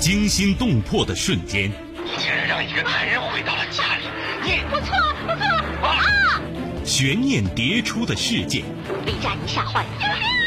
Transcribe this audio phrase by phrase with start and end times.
[0.00, 1.70] 惊心动魄的瞬间，
[2.02, 4.04] 你竟然让一个男人回到了家里，
[4.42, 6.40] 你我错不错啊！
[6.86, 8.64] 悬念迭出的事件，
[9.04, 9.88] 李佳怡吓坏了，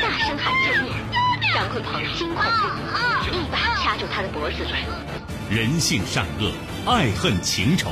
[0.01, 0.91] 大声喊救命。
[1.53, 4.65] 张鲲鹏惊恐不已，一把掐住他的脖子。
[5.51, 6.51] 人性善恶，
[6.91, 7.91] 爱恨情仇。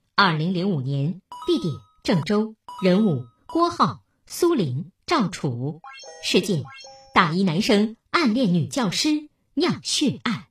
[0.23, 1.19] 二零零五年。
[1.47, 2.53] 地点：郑州。
[2.83, 5.81] 人物：郭浩、苏玲、赵楚。
[6.23, 6.61] 事件：
[7.11, 10.43] 大一男生暗恋女教师，酿血案。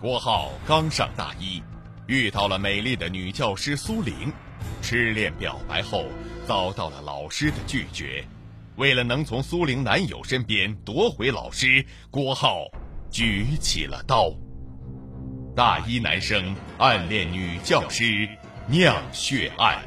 [0.00, 1.62] 郭浩刚上大一，
[2.06, 4.32] 遇到了美丽的女教师苏玲，
[4.80, 6.06] 痴恋表白后
[6.46, 8.26] 遭到了老师的拒绝。
[8.76, 12.64] 为了能从苏玲男友身边夺回老师，郭浩。
[13.14, 14.34] 举起了刀。
[15.54, 18.28] 大一男生暗恋女教师，
[18.66, 19.80] 酿血案。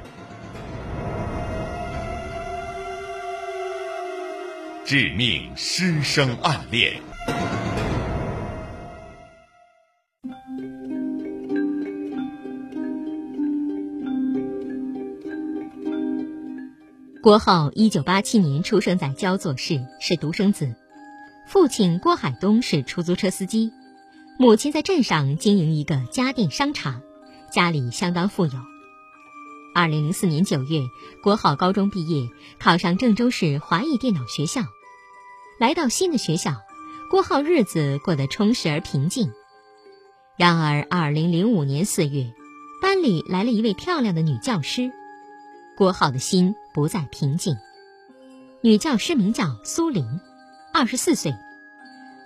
[4.85, 7.01] 致命师生暗恋。
[17.21, 20.86] 郭浩一九八七年出生在焦作市，是独生子。
[21.47, 23.71] 父亲郭海东是出租车司机，
[24.37, 27.01] 母亲在镇上经营一个家电商场，
[27.53, 28.51] 家里相当富有。
[29.73, 30.81] 二零零四年九月，
[31.23, 32.27] 郭浩高中毕业，
[32.59, 34.63] 考上郑州市华艺电脑学校。
[35.57, 36.57] 来到新的学校，
[37.09, 39.31] 郭浩日子过得充实而平静。
[40.35, 42.33] 然而，二零零五年四月，
[42.81, 44.91] 班里来了一位漂亮的女教师，
[45.77, 47.55] 郭浩的心不再平静。
[48.59, 50.19] 女教师名叫苏玲。
[50.73, 51.33] 二十四岁，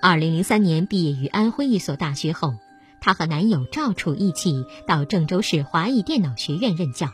[0.03, 2.55] 二零零三年毕业于安徽一所大学后，
[3.01, 7.07] 她和男友赵楚一起到郑州市华艺电脑学院任教。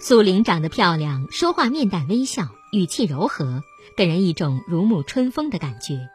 [0.00, 3.62] 苏玲长得漂亮，说话面带微笑，语气柔和，
[3.96, 6.08] 给人一种如沐春风的感觉。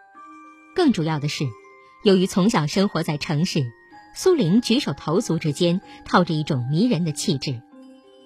[0.75, 1.46] 更主要的是，
[2.03, 3.64] 由于从小生活在城市，
[4.14, 7.62] 苏玲举手投足之间透着一种迷人的气质，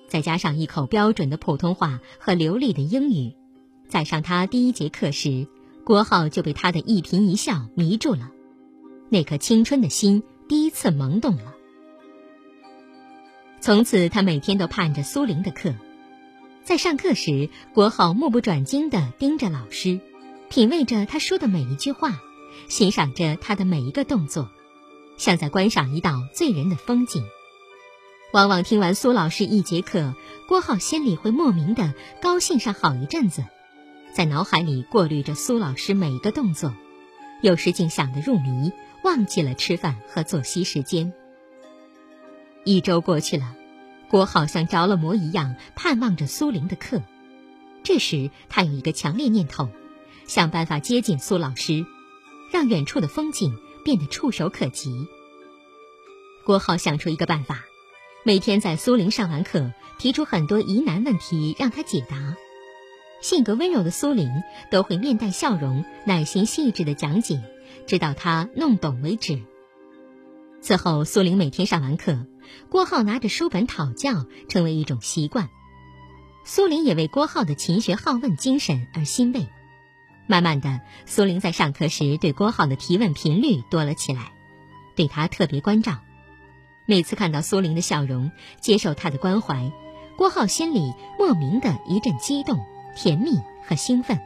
[0.08, 3.36] 再加上一口标准的普通话和流利的英语，
[3.88, 5.48] 在上她第一节课时。
[5.92, 8.32] 郭浩就被他的一颦一笑迷住了，
[9.10, 11.54] 那颗青春的心第一次萌动了。
[13.60, 15.74] 从此，他每天都盼着苏玲的课。
[16.64, 20.00] 在上课时，郭浩目不转睛地盯着老师，
[20.48, 22.22] 品味着他说的每一句话，
[22.70, 24.50] 欣赏着他的每一个动作，
[25.18, 27.22] 像在观赏一道醉人的风景。
[28.32, 30.16] 往往听完苏老师一节课，
[30.48, 33.44] 郭浩心里会莫名的高兴上好一阵子。
[34.14, 36.76] 在脑海里过滤着苏老师每一个动作，
[37.42, 38.72] 有时竟想得入迷，
[39.04, 41.14] 忘记了吃饭和作息时间。
[42.66, 43.56] 一周过去了，
[44.10, 47.02] 郭好像着了魔一样，盼望着苏玲的课。
[47.84, 49.70] 这时，他有一个强烈念头，
[50.28, 51.86] 想办法接近苏老师，
[52.52, 55.08] 让远处的风景变得触手可及。
[56.46, 57.64] 郭浩想出一个办法，
[58.26, 62.36] 每天在苏玲上完课，提出很多疑难问题让他解答。
[63.22, 67.42] 性格温柔的苏玲都会面带笑容，耐心细致的讲解，
[67.88, 69.40] 直到他弄懂为止。
[70.60, 72.26] 此后，苏玲每天上完课，
[72.70, 75.50] 郭浩拿着书本讨教，成为一种习惯。
[76.44, 79.48] 苏玲也为郭浩的勤学好问精神而欣慰。
[80.28, 84.34] 慢慢的，苏玲在上课时对郭浩的提问频率多了起来，
[84.96, 86.00] 对他特别关照。
[86.88, 89.72] 每次看到苏玲的笑容，接受他的关怀，
[90.18, 92.60] 郭浩心里莫名的一阵激动。
[92.96, 94.20] 甜蜜和兴奋。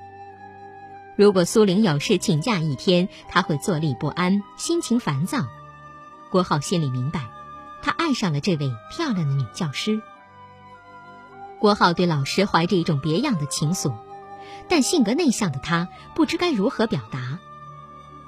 [1.16, 5.46] 如果苏玲有事请假一天，他会坐立不安，心情烦躁。
[6.30, 7.22] 郭浩心里明白，
[7.82, 10.02] 他爱上了这位漂亮的女教师。
[11.60, 13.94] 郭浩对老师怀着一种别样的情愫，
[14.68, 17.40] 但性格内向的他不知该如何表达。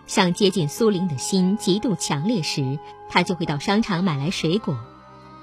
[0.06, 2.80] 想接近苏玲的心极度强烈时，
[3.10, 4.78] 他就会到商场买来水果，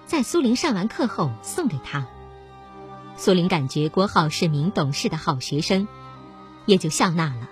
[0.07, 2.07] 在苏玲上完课后送给她。
[3.17, 5.87] 苏林感觉郭浩是名懂事的好学生，
[6.67, 7.49] 也就笑纳了。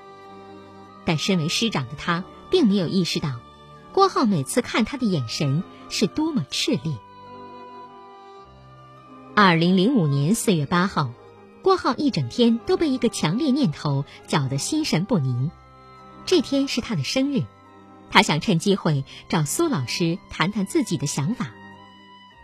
[1.04, 3.40] 但身为师长的他，并没有意识到，
[3.92, 6.96] 郭浩每次看他的眼神，是多么炽烈。
[9.34, 11.12] 二零零五年四月八号，
[11.62, 15.50] 郭浩一整天都被一个强烈念头搅得心神不宁。
[16.26, 17.44] 这天是他的生日，
[18.10, 21.50] 他想趁机会找苏老师谈谈自己的想法。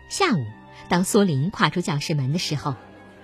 [0.09, 0.47] 下午，
[0.89, 2.75] 当苏林跨出教室门的时候，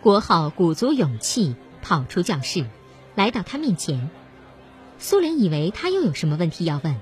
[0.05, 2.67] 郭浩鼓足勇气跑出教室，
[3.15, 4.11] 来到他面前。
[4.99, 6.97] 苏林以为他又有什么问题要问，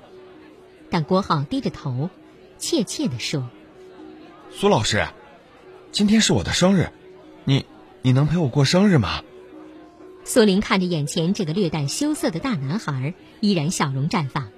[0.88, 2.10] 但郭浩低着头，
[2.58, 3.50] 怯怯地说
[4.54, 5.04] ：“苏老师，
[5.90, 6.93] 今天是我的生日，
[7.44, 7.66] 你
[8.02, 9.25] 你能陪我过生日吗？”
[10.22, 14.49] 苏林看着眼前这个略带羞涩的大男孩，依然笑容绽放。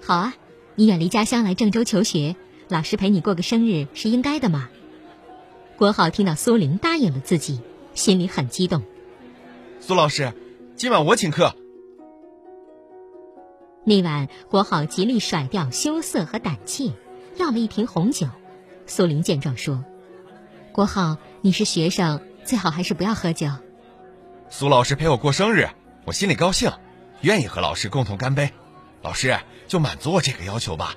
[0.00, 0.34] 好啊，
[0.76, 2.36] 你远离家乡来郑州求学，
[2.68, 4.68] 老师陪你过个生日是应该的嘛。
[5.76, 7.60] 郭浩听到苏林答应了自己，
[7.92, 8.82] 心里很激动。
[9.78, 10.32] 苏老师，
[10.74, 11.54] 今晚我请客。
[13.84, 16.92] 那晚，郭浩极力甩掉羞涩和胆怯，
[17.36, 18.26] 要了一瓶红酒。
[18.86, 19.84] 苏林见状说
[20.72, 23.48] ：“郭浩，你是学生，最好还是不要喝酒。”
[24.48, 25.68] 苏老师陪我过生日，
[26.06, 26.72] 我心里高兴，
[27.20, 28.50] 愿意和老师共同干杯。
[29.02, 29.38] 老师
[29.68, 30.96] 就满足我这个要求吧。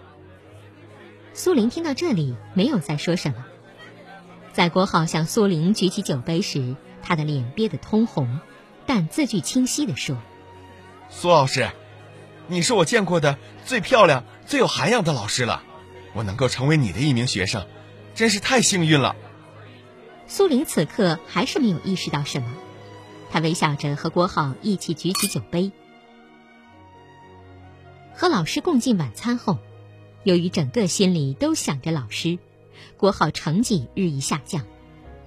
[1.33, 3.45] 苏林听到这里，没有再说什么。
[4.53, 8.39] 在郭浩向苏玲举起酒杯时，他的脸憋得通红，
[8.85, 10.17] 但字句清晰地说
[11.09, 11.69] ：“苏老师，
[12.47, 15.63] 你是我见过的最漂亮、最有涵养的老师了。
[16.13, 17.65] 我能够成为你的一名学生，
[18.15, 19.15] 真是太幸运了。”
[20.27, 22.51] 苏玲此刻还是没有意识到什么。
[23.31, 25.71] 她微笑着和郭浩一起举起酒杯。
[28.13, 29.59] 和老师共进晚餐后，
[30.23, 32.37] 由于整个心里都想着老师，
[32.99, 34.65] 国浩成绩日益下降，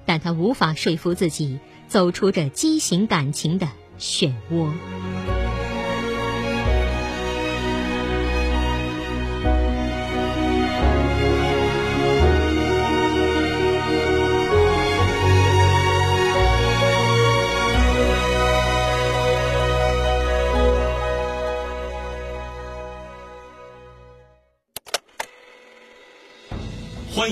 [0.05, 1.59] 但他无法说服自己
[1.89, 3.67] 走出这畸形感情的
[3.99, 4.69] 漩涡。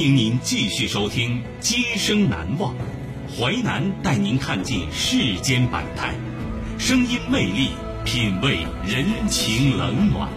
[0.01, 2.75] 欢迎您继续收听《今生难忘》，
[3.39, 6.15] 淮南带您看尽世间百态，
[6.79, 10.31] 声音魅力，品味人情冷暖。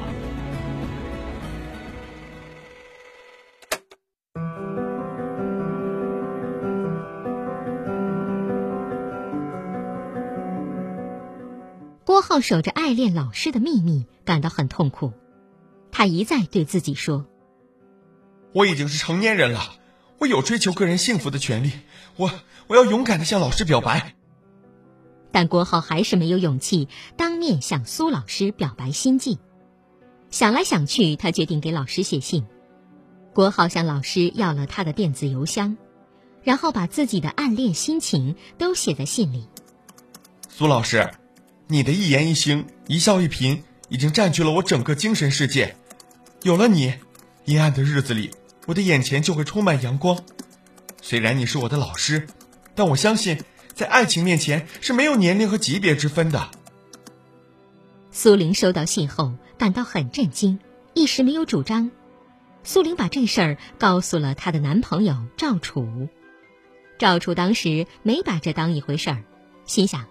[12.06, 15.13] 郭浩守着爱恋老师的秘密，感到很痛苦。
[15.89, 17.25] 他一再对自己说。
[18.53, 19.75] 我已经是成年人了，
[20.19, 21.71] 我有追求个人幸福的权利。
[22.15, 22.31] 我
[22.67, 24.13] 我要勇敢的向老师表白。
[25.31, 29.39] 但郭浩还是没有勇气当面向苏老师表白心迹。
[30.29, 32.45] 想来想去，他决定给老师写信。
[33.33, 35.75] 郭浩向老师要了他的电子邮箱，
[36.44, 39.47] 然后把自己的暗恋心情都写在信里。
[40.49, 41.09] 苏老师，
[41.67, 43.59] 你的一言一行、一笑一颦，
[43.89, 45.75] 已经占据了我整个精神世界。
[46.44, 46.94] 有了你，
[47.45, 48.29] 阴暗的日子里。
[48.65, 50.24] 我的眼前就会充满阳光。
[51.01, 52.27] 虽然你是我的老师，
[52.75, 53.44] 但我相信，
[53.74, 56.50] 在爱情面前是没有年龄和级别之分的。
[58.12, 60.60] 苏玲收到信后感到很震惊，
[60.94, 61.92] 一时没有主张。
[62.64, 66.07] 苏玲把这事儿告诉了她的男朋友赵楚。
[66.97, 69.23] 赵楚当时没把这当一回事儿，
[69.66, 70.06] 心想，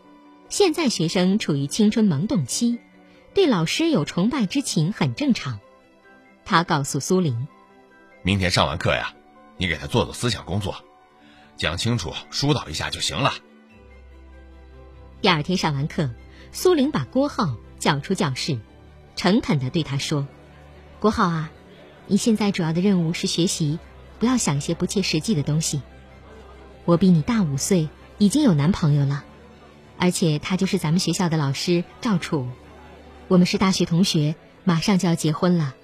[0.50, 2.78] 现在学生处于青春萌动期，
[3.32, 5.58] 对老师有崇拜之情很正常。
[6.44, 7.48] 他告诉苏玲。
[8.24, 9.14] 明天上完课呀，
[9.56, 10.76] 你给他做做思想工作，
[11.56, 13.32] 讲清楚疏导一下就行了。
[15.20, 16.08] 第二天上完课，
[16.52, 18.60] 苏玲把郭浩叫出教室，
[19.16, 20.28] 诚恳的对他说
[21.00, 21.50] ：“郭浩啊，
[22.06, 23.80] 你现在主要的任务是学习，
[24.20, 25.82] 不要想一些不切实际的东西。
[26.84, 27.88] 我比你大五岁，
[28.18, 29.24] 已经有男朋友了，
[29.98, 32.48] 而且他就是咱们学校的老师赵楚，
[33.26, 35.74] 我们是大学同学，马上就要结婚了，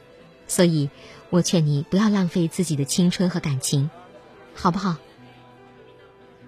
[0.47, 0.88] 所以。”
[1.30, 3.90] 我劝你不要浪费自己的青春和感情，
[4.54, 4.97] 好不好？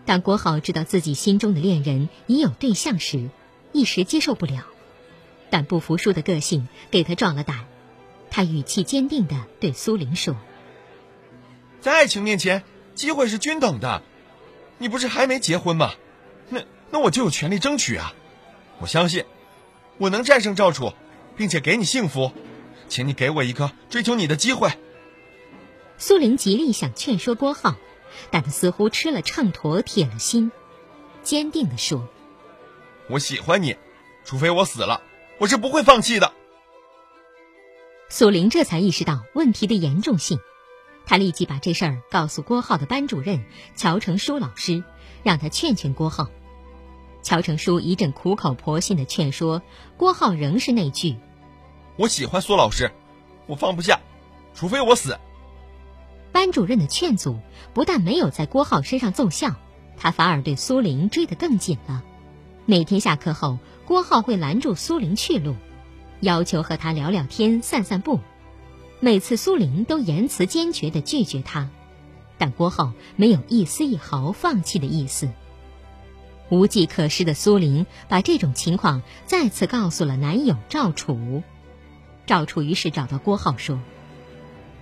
[0.07, 3.29] 当郭浩知道自己心中的恋人已有对象时，
[3.73, 4.65] 一时接受不了，
[5.51, 7.67] 但不服输的个性给他壮了胆。
[8.31, 10.35] 他语气坚定的对苏玲说
[11.83, 12.63] ：“在爱情面前，
[12.95, 14.03] 机会是均等的。
[14.79, 15.93] 你不是还没结婚吗？
[16.49, 18.15] 那那我就有权利争取啊！
[18.79, 19.25] 我相信，
[19.99, 20.95] 我能战胜赵楚，
[21.37, 22.33] 并且给你幸福。”
[22.91, 24.69] 请你给我一个追求你的机会。
[25.97, 27.77] 苏玲极力想劝说郭浩，
[28.31, 30.51] 但他似乎吃了秤砣铁了心，
[31.23, 32.09] 坚定地说
[33.09, 33.77] ：“我喜欢你，
[34.25, 35.03] 除非我死了，
[35.39, 36.33] 我是不会放弃的。”
[38.11, 40.41] 苏玲这才意识到问题的严重性，
[41.07, 43.45] 他立即把这事儿告诉郭浩的班主任
[43.77, 44.83] 乔成书老师，
[45.23, 46.29] 让他劝劝郭浩。
[47.23, 49.63] 乔成书一阵苦口婆心的劝说，
[49.97, 51.17] 郭浩仍是那句
[52.01, 52.91] ：“我喜欢苏老师，
[53.47, 54.01] 我放不下，
[54.55, 55.19] 除非我死。”
[56.33, 57.39] 班主任的劝阻
[57.75, 59.55] 不但没有在郭浩身上奏效，
[59.99, 62.03] 他反而对苏玲追得更紧了。
[62.65, 65.55] 每天下课后，郭浩会拦住苏玲去路，
[66.21, 68.19] 要求和他聊聊天、散散步。
[69.01, 71.69] 每次苏玲都言辞坚决地拒绝他，
[72.39, 75.29] 但郭浩没有一丝一毫放弃的意思。
[76.49, 81.43] 无计可施的苏玲把这种情况再次告诉了男友赵楚。
[82.31, 83.81] 赵楚于是找到郭浩说：“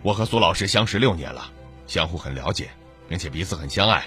[0.05, 1.50] 我和苏老师相识六年了，
[1.87, 2.69] 相互很了解，
[3.09, 4.07] 并且彼此很相爱。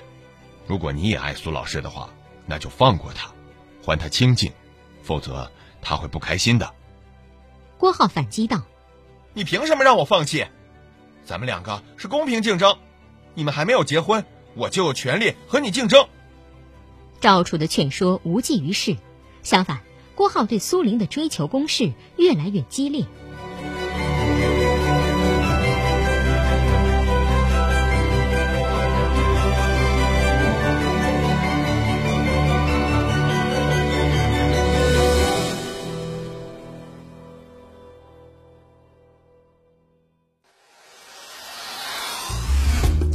[0.68, 2.08] 如果你也爱苏老师的话，
[2.46, 3.32] 那就放过他，
[3.84, 4.52] 还他清净，
[5.02, 6.72] 否则他会不开心的。”
[7.80, 8.62] 郭浩反击道
[9.34, 10.46] ：“你凭什么让我放弃？
[11.26, 12.78] 咱们两个是公平竞争，
[13.34, 16.08] 你们还没有结婚，我就有权利和你竞争。”
[17.20, 18.96] 赵楚的劝说无济于事，
[19.42, 19.80] 相反，
[20.14, 23.04] 郭浩对苏玲的追求攻势越来越激烈。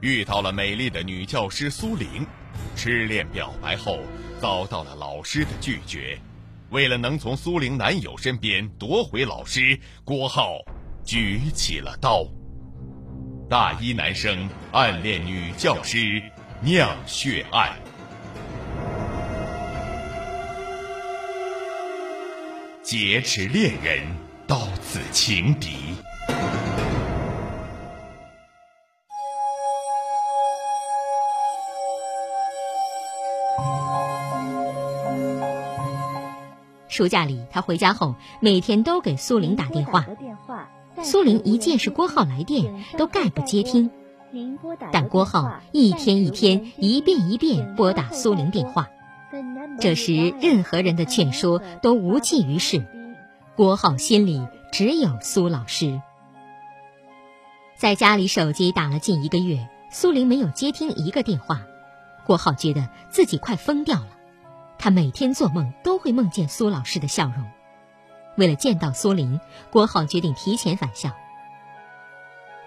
[0.00, 2.26] 遇到了美丽的女教师苏玲，
[2.74, 4.00] 痴恋表白后。
[4.38, 6.20] 遭到了老师的拒绝，
[6.68, 10.58] 为了能从苏玲男友身边夺回老师，郭浩
[11.06, 12.26] 举起了刀。
[13.48, 16.22] 大一男生暗恋女教师，
[16.60, 17.78] 酿血案，
[22.82, 24.06] 劫持恋人，
[24.46, 25.94] 到此情敌。
[36.96, 40.06] 暑假里，他回家后每天都给苏玲打电话。
[41.02, 43.90] 苏玲一见是郭浩来电，都概不接听。
[44.90, 48.88] 但郭浩一天一天、一遍一遍拨打苏玲电话，
[49.78, 52.82] 这时任何人的劝说都无济于事。
[53.56, 56.00] 郭浩心里只有苏老师。
[57.76, 61.60] 在家里手机打了近一个月，苏玲没有接听一个电话，
[62.24, 64.15] 郭浩觉得自己快疯掉了。
[64.78, 67.50] 他每天做梦都会梦见苏老师的笑容。
[68.36, 69.40] 为了见到苏林，
[69.70, 71.12] 郭浩决定提前返校。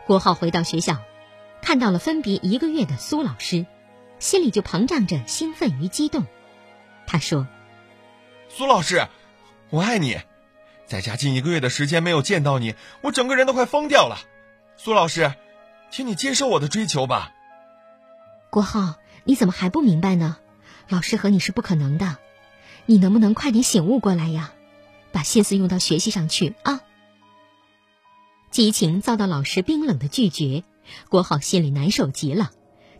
[0.07, 0.97] 郭浩回到学校，
[1.61, 3.65] 看到了分别一个月的苏老师，
[4.17, 6.25] 心里就膨胀着兴奋与激动。
[7.05, 7.47] 他说
[8.49, 9.07] ：“苏老师，
[9.69, 10.19] 我爱你。
[10.87, 14.17] 在家近一个月的时间没有见到你，我整个人都快疯掉了。
[14.75, 15.35] 苏老师，
[15.91, 17.31] 请你接受我的追求吧。”
[18.49, 20.37] 郭浩，你怎么还不明白呢？
[20.89, 22.17] 老师和你是不可能的，
[22.87, 24.53] 你能不能快点醒悟过来呀？
[25.11, 26.81] 把心思用到学习上去啊！
[28.51, 30.63] 激情遭到老师冰冷的拒绝，
[31.07, 32.51] 郭浩心里难受极了。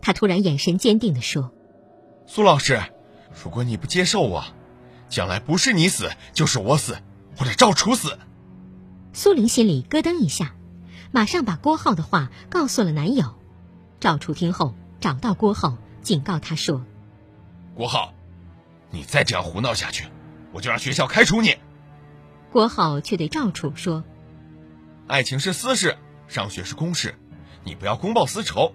[0.01, 1.51] 他突然眼神坚定地说
[2.27, 2.79] ：“苏老师，
[3.43, 4.45] 如果你不接受我，
[5.09, 6.97] 将来不是你死就是我死，
[7.35, 8.17] 或者赵楚死。”
[9.13, 10.53] 苏玲心里咯噔一下，
[11.11, 13.35] 马上把郭浩的话告诉了男友。
[13.99, 16.85] 赵楚听后找到郭浩，警告他说。
[17.79, 18.13] 郭浩，
[18.91, 20.05] 你再这样胡闹下去，
[20.51, 21.55] 我就让学校开除你。
[22.51, 24.03] 郭浩却对赵楚说
[25.07, 27.17] ：“爱情是私事，上学是公事，
[27.63, 28.73] 你不要公报私仇。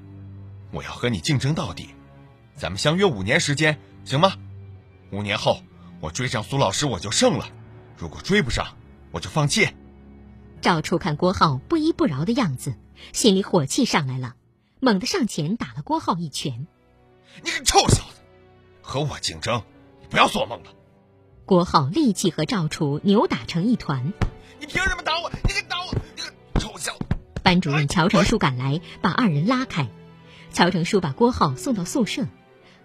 [0.71, 1.91] 我要和你竞争到底，
[2.57, 4.39] 咱们相约五年时间，行吗？
[5.13, 5.61] 五年后
[6.01, 7.45] 我追上苏老师，我就胜了；
[7.99, 8.67] 如果追不上，
[9.11, 9.69] 我就放弃。”
[10.63, 12.75] 赵楚看郭浩不依不饶的样子，
[13.13, 14.35] 心里火气上来了，
[14.81, 16.67] 猛地上前打了郭浩一拳
[17.45, 18.01] ：“你个臭小子！”
[18.85, 19.63] 和我竞争，
[20.03, 20.71] 你不要做梦了！
[21.47, 24.13] 郭浩立即和赵楚扭打成一团。
[24.61, 25.31] 你凭什么打我？
[25.31, 25.93] 你敢打我？
[26.15, 27.05] 你个臭小子！
[27.43, 29.89] 班主任乔成书赶来，把二人拉开。
[30.53, 32.27] 乔成书把郭浩送到宿舍。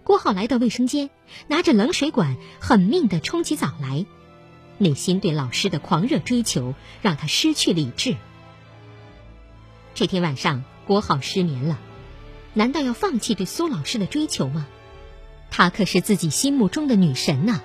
[0.05, 1.09] 郭浩来到卫生间，
[1.47, 4.05] 拿着冷水管狠命地冲起澡来。
[4.77, 8.15] 内心对老师的狂热追求让他失去理智。
[9.93, 11.77] 这天晚上，郭浩失眠了，
[12.53, 14.65] 难道要放弃对苏老师的追求吗？
[15.49, 17.61] 她可是自己心目中的女神呢。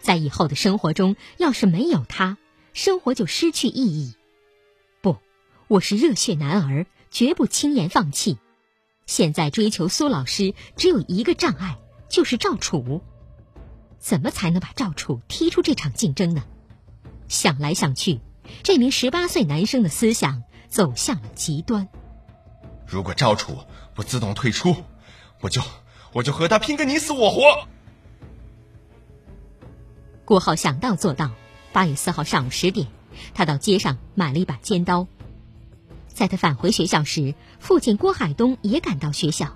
[0.00, 2.36] 在以后的生活中，要是没有她，
[2.72, 4.14] 生活就失去意义。
[5.00, 5.16] 不，
[5.68, 8.38] 我是热血男儿，绝不轻言放弃。
[9.06, 13.02] 现在追求苏老师只有一个障碍，就是赵楚。
[13.98, 16.44] 怎么才能把赵楚踢出这场竞争呢？
[17.28, 18.20] 想来想去，
[18.62, 21.88] 这名十八岁男生的思想走向了极端。
[22.86, 23.58] 如果赵楚
[23.94, 24.76] 不自动退出，
[25.40, 25.60] 我就
[26.16, 27.68] 我就和他拼个你死我活。
[30.24, 31.30] 郭浩想到做到。
[31.74, 32.86] 八月四号上午十点，
[33.34, 35.06] 他到街上买了一把尖刀。
[36.08, 39.54] 在他返回学校时，父亲郭海东也赶到学校。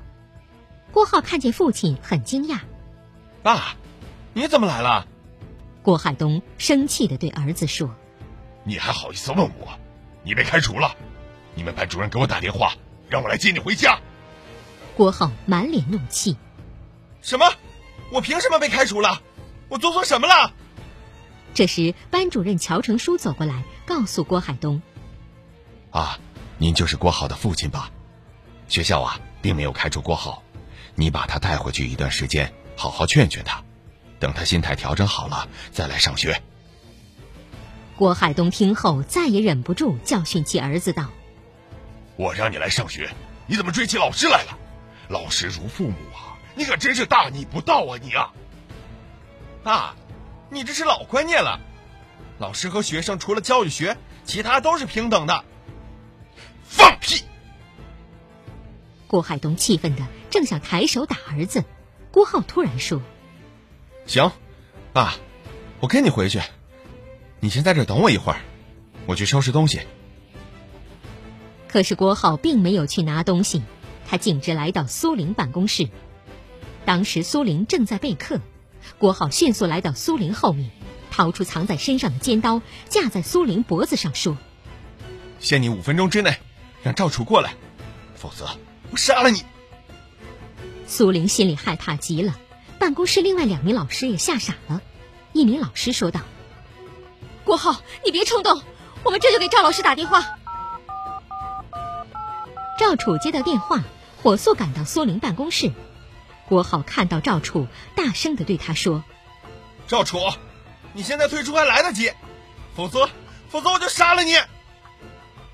[0.92, 2.58] 郭浩看见父亲，很惊讶
[3.42, 3.74] ：“爸，
[4.34, 5.06] 你怎么来了？”
[5.80, 7.88] 郭海东生气的对儿子说
[8.64, 9.66] ：“你还好意思问我？
[10.22, 10.94] 你被开除了！
[11.54, 12.74] 你们班主任给我打电话，
[13.08, 13.98] 让我来接你回家。”
[14.94, 16.36] 郭浩满脸怒气
[17.22, 17.52] ：“什么？
[18.12, 19.22] 我凭什么被开除了？
[19.68, 20.52] 我做错什么了？”
[21.54, 24.80] 这时，班主任乔成书走过来，告诉郭海东
[25.90, 26.18] ：“啊，
[26.58, 27.90] 您就是郭浩的父亲吧？
[28.68, 30.42] 学校啊，并没有开除郭浩，
[30.94, 33.62] 你把他带回去一段时间，好好劝劝他，
[34.18, 36.40] 等他心态调整好了，再来上学。”
[37.96, 41.10] 郭海东听后，再也忍不住教训起儿子道
[42.16, 43.10] ：“我让你来上学，
[43.46, 44.56] 你怎么追起老师来了？
[45.08, 48.32] 老师如父母啊，你可真是大逆不道啊你啊！”
[49.62, 49.94] 爸。
[50.52, 51.60] 你这是老观念了，
[52.40, 55.44] 老师和学生除了教育学，其他都是平等的。
[56.64, 57.22] 放屁！
[59.06, 61.62] 郭海东气愤的正想抬手打儿子，
[62.10, 63.00] 郭浩突然说
[64.06, 64.32] ：“行，
[64.92, 65.14] 爸，
[65.78, 66.40] 我跟你回去，
[67.38, 68.40] 你先在这等我一会儿，
[69.06, 69.82] 我去收拾东西。”
[71.70, 73.62] 可是郭浩并没有去拿东西，
[74.04, 75.88] 他径直来到苏玲办公室。
[76.84, 78.40] 当时苏玲正在备课。
[78.98, 80.70] 郭浩迅速来到苏玲后面，
[81.10, 84.36] 掏出藏在身上的尖刀，架在苏玲脖子上，说
[85.38, 86.38] ：“限你五分钟之内，
[86.82, 87.54] 让赵楚过来，
[88.14, 88.48] 否则
[88.90, 89.44] 我杀了你。”
[90.86, 92.36] 苏玲心里害怕极了，
[92.78, 94.80] 办公室另外两名老师也吓傻了。
[95.32, 96.20] 一名老师说道
[97.44, 98.62] ：“郭浩，你别冲动，
[99.04, 100.24] 我们这就给赵老师打电话。”
[102.78, 103.84] 赵楚接到电话，
[104.22, 105.70] 火速赶到苏玲办公室。
[106.50, 109.04] 郭浩看到赵楚，大声的对他说
[109.86, 110.18] ：“赵楚，
[110.94, 112.10] 你现在退出还来得及，
[112.74, 113.08] 否则，
[113.48, 114.34] 否则我就杀了你。”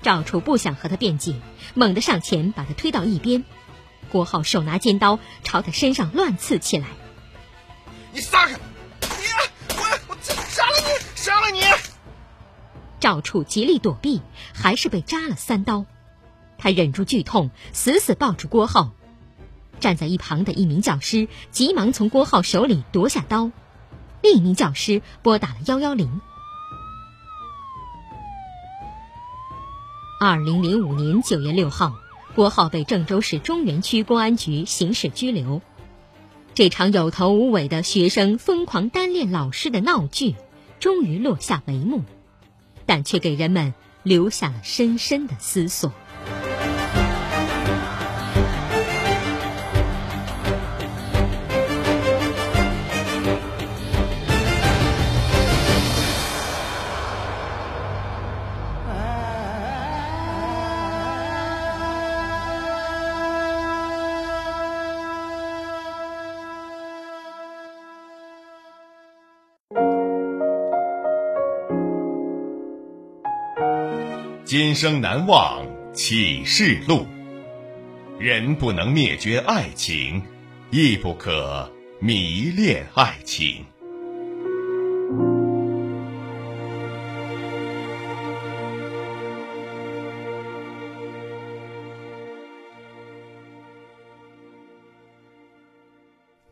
[0.01, 1.39] 赵楚不想和他辩解，
[1.75, 3.45] 猛地上前把他推到一边。
[4.11, 6.87] 郭浩手拿尖刀朝他身上乱刺起来。
[8.11, 8.53] “你撒开！
[8.53, 8.57] 你，
[9.77, 11.61] 我我杀了你，杀了你！”
[12.99, 15.85] 赵楚极力躲避，还是被扎了三刀。
[16.57, 18.93] 他忍住剧痛，死死抱住郭浩。
[19.79, 23.51] 站在一旁的一名教师急忙从郭浩手里夺下刀，
[24.21, 26.21] 另一名教师拨打了幺幺零。
[30.19, 31.93] 二零零五年九月六号，
[32.35, 35.61] 郭浩被郑州市中原区公安局刑事拘留。
[36.55, 40.35] 这场有头无尾的学生疯狂单恋老师的闹剧，
[40.79, 42.03] 终于落下帷幕，
[42.87, 45.93] 但却给人们留下了深深的思索。
[74.47, 77.05] 今生难忘启示录。
[78.17, 80.23] 人不能灭绝爱情，
[80.71, 83.65] 亦不可迷恋爱情。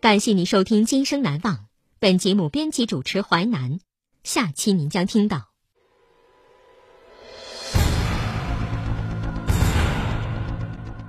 [0.02, 1.56] 感谢您收听《今生难忘》，
[2.00, 3.80] 本节目编辑主持淮南。
[4.26, 5.55] 下期您将听到。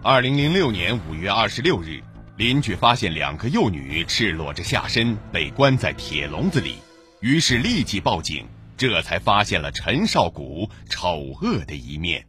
[0.09, 2.01] 二零零六年五月二十六日，
[2.37, 6.77] 邻居发现两个幼女赤裸着下身被关在铁笼子里，
[7.19, 12.25] 于是立即报警，这才发现了陈少谷丑恶的一面。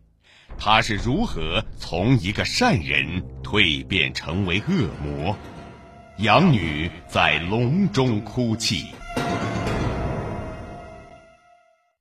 [0.58, 5.38] 他是如何从一个善人蜕变成为恶魔？
[6.18, 8.88] 养女在笼中哭泣。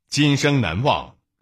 [0.08, 1.15] 今生难忘，